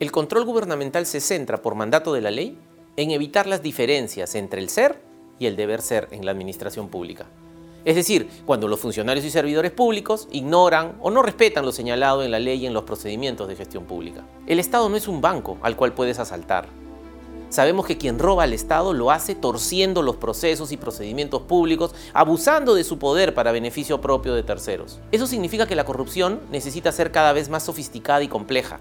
[0.00, 2.58] El control gubernamental se centra, por mandato de la ley,
[2.96, 5.00] en evitar las diferencias entre el ser
[5.38, 7.26] y el deber ser en la administración pública.
[7.84, 12.32] Es decir, cuando los funcionarios y servidores públicos ignoran o no respetan lo señalado en
[12.32, 14.24] la ley y en los procedimientos de gestión pública.
[14.48, 16.66] El Estado no es un banco al cual puedes asaltar.
[17.50, 22.74] Sabemos que quien roba al Estado lo hace torciendo los procesos y procedimientos públicos, abusando
[22.74, 24.98] de su poder para beneficio propio de terceros.
[25.12, 28.80] Eso significa que la corrupción necesita ser cada vez más sofisticada y compleja,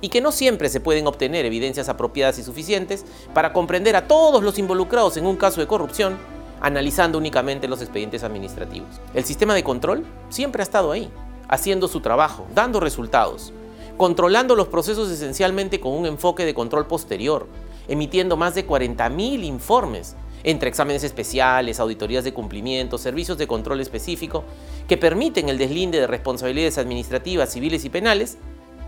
[0.00, 4.42] y que no siempre se pueden obtener evidencias apropiadas y suficientes para comprender a todos
[4.42, 6.18] los involucrados en un caso de corrupción,
[6.60, 8.88] analizando únicamente los expedientes administrativos.
[9.14, 11.10] El sistema de control siempre ha estado ahí,
[11.48, 13.52] haciendo su trabajo, dando resultados,
[13.96, 17.46] controlando los procesos esencialmente con un enfoque de control posterior,
[17.88, 24.44] emitiendo más de 40.000 informes entre exámenes especiales, auditorías de cumplimiento, servicios de control específico,
[24.86, 28.36] que permiten el deslinde de responsabilidades administrativas, civiles y penales,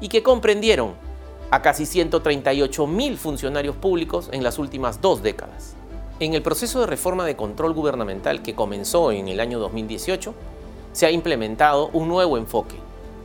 [0.01, 0.95] y que comprendieron
[1.51, 5.75] a casi 138.000 funcionarios públicos en las últimas dos décadas.
[6.19, 10.35] En el proceso de reforma de control gubernamental que comenzó en el año 2018,
[10.93, 12.77] se ha implementado un nuevo enfoque,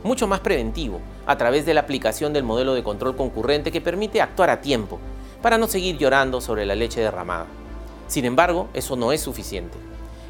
[0.04, 4.20] mucho más preventivo, a través de la aplicación del modelo de control concurrente que permite
[4.20, 4.98] actuar a tiempo
[5.40, 7.46] para no seguir llorando sobre la leche derramada.
[8.08, 9.78] Sin embargo, eso no es suficiente.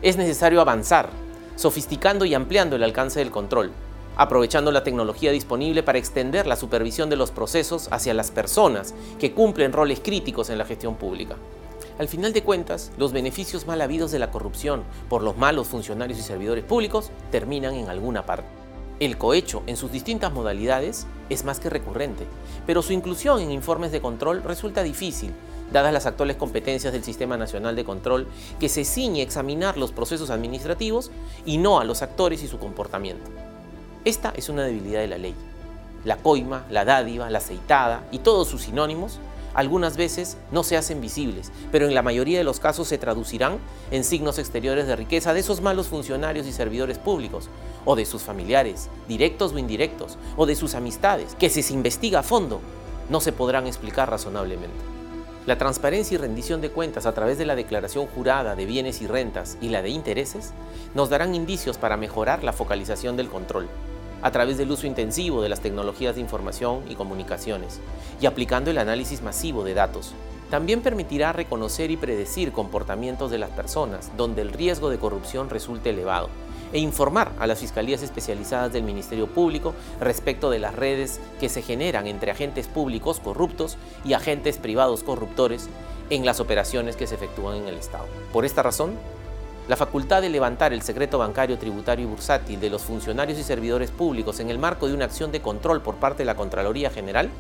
[0.02, 1.10] Es necesario avanzar,
[1.56, 3.72] sofisticando y ampliando el alcance del control,
[4.16, 9.32] aprovechando la tecnología disponible para extender la supervisión de los procesos hacia las personas que
[9.32, 11.36] cumplen roles críticos en la gestión pública.
[11.98, 16.18] Al final de cuentas, los beneficios mal habidos de la corrupción por los malos funcionarios
[16.18, 18.48] y servidores públicos terminan en alguna parte.
[18.98, 22.24] El cohecho, en sus distintas modalidades, es más que recurrente,
[22.66, 25.32] pero su inclusión en informes de control resulta difícil,
[25.72, 28.26] dadas las actuales competencias del Sistema Nacional de Control,
[28.60, 31.10] que se ciñe a examinar los procesos administrativos
[31.44, 33.30] y no a los actores y su comportamiento.
[34.04, 35.34] Esta es una debilidad de la ley.
[36.04, 39.20] La coima, la dádiva, la aceitada y todos sus sinónimos
[39.54, 43.58] algunas veces no se hacen visibles, pero en la mayoría de los casos se traducirán
[43.92, 47.48] en signos exteriores de riqueza de esos malos funcionarios y servidores públicos,
[47.84, 52.20] o de sus familiares, directos o indirectos, o de sus amistades, que si se investiga
[52.20, 52.60] a fondo,
[53.08, 54.74] no se podrán explicar razonablemente.
[55.46, 59.06] La transparencia y rendición de cuentas a través de la declaración jurada de bienes y
[59.06, 60.54] rentas y la de intereses
[60.94, 63.68] nos darán indicios para mejorar la focalización del control
[64.22, 67.80] a través del uso intensivo de las tecnologías de información y comunicaciones
[68.20, 70.14] y aplicando el análisis masivo de datos.
[70.50, 75.90] También permitirá reconocer y predecir comportamientos de las personas donde el riesgo de corrupción resulte
[75.90, 76.28] elevado
[76.72, 81.62] e informar a las fiscalías especializadas del Ministerio Público respecto de las redes que se
[81.62, 85.68] generan entre agentes públicos corruptos y agentes privados corruptores
[86.10, 88.06] en las operaciones que se efectúan en el Estado.
[88.32, 88.92] Por esta razón,
[89.72, 93.90] la facultad de levantar el secreto bancario, tributario y bursátil de los funcionarios y servidores
[93.90, 97.30] públicos en el marco de una acción de control por parte de la Contraloría General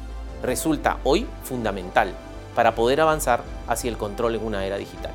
[0.42, 2.14] resulta hoy fundamental
[2.56, 5.12] para poder avanzar hacia el control en una era digital.